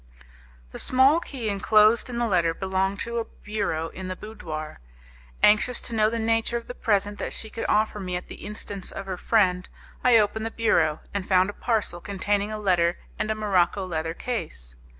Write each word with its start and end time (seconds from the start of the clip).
The 0.71 0.79
small 0.79 1.19
key 1.19 1.47
enclosed 1.47 2.09
in 2.09 2.17
the 2.17 2.25
letter 2.25 2.55
belonged 2.55 2.99
to 3.01 3.19
a 3.19 3.23
bureau 3.23 3.89
in 3.89 4.07
the 4.07 4.15
boudoir. 4.15 4.79
Anxious 5.43 5.79
to 5.81 5.93
know 5.93 6.09
the 6.09 6.17
nature 6.17 6.57
of 6.57 6.65
the 6.67 6.73
present 6.73 7.19
that 7.19 7.33
she 7.33 7.51
could 7.51 7.67
offer 7.69 7.99
me 7.99 8.15
at 8.15 8.27
the 8.27 8.43
instance 8.43 8.91
of 8.91 9.05
her 9.05 9.15
friend, 9.15 9.69
I 10.03 10.17
opened 10.17 10.47
the 10.47 10.49
bureau, 10.49 11.01
and 11.13 11.27
found 11.27 11.51
a 11.51 11.53
parcel 11.53 12.01
containing 12.01 12.51
a 12.51 12.57
letter 12.57 12.97
and 13.19 13.29
a 13.29 13.35
morocco 13.35 13.85
leather 13.85 14.15
case. 14.15 14.75